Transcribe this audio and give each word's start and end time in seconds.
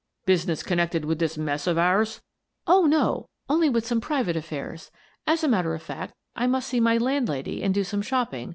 "Business 0.25 0.63
connected 0.63 1.05
with 1.05 1.19
this 1.19 1.37
mess 1.37 1.67
of 1.67 1.77
ours?" 1.77 2.23
"Oh, 2.65 2.87
no! 2.87 3.27
Only 3.47 3.79
some 3.81 4.01
private 4.01 4.35
affairs. 4.35 4.89
As 5.27 5.43
a 5.43 5.47
matter 5.47 5.75
of 5.75 5.83
fact, 5.83 6.15
I 6.35 6.47
must 6.47 6.69
see 6.69 6.79
my 6.79 6.97
landlady 6.97 7.61
and 7.61 7.71
do 7.71 7.83
some 7.83 8.01
shopping. 8.01 8.49